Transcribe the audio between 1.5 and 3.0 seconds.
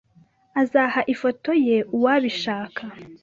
ye uwabishaka.